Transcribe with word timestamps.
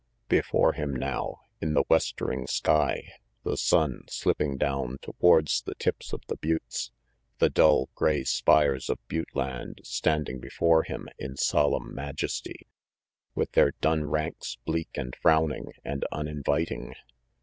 Before 0.29 0.73
him 0.73 0.95
now, 0.95 1.41
in 1.59 1.75
the 1.75 1.83
westering 1.87 2.47
sky, 2.47 3.07
the 3.43 3.55
sun 3.55 4.05
slipping 4.09 4.57
down 4.57 4.97
towards 4.99 5.61
the 5.61 5.75
tips 5.75 6.11
of 6.11 6.21
the 6.25 6.37
buttes. 6.37 6.89
The 7.37 7.51
dull, 7.51 7.87
gray 7.93 8.23
spires 8.23 8.89
of 8.89 8.97
butte 9.07 9.35
land 9.35 9.81
standing 9.83 10.39
before 10.39 10.81
him 10.81 11.07
in 11.19 11.37
solemn 11.37 11.93
majesty, 11.93 12.65
with 13.35 13.51
their 13.51 13.73
dun 13.79 14.05
ranks 14.09 14.57
bleak 14.65 14.89
and 14.95 15.15
frowning 15.17 15.67
and 15.85 16.03
uninviting. 16.11 16.95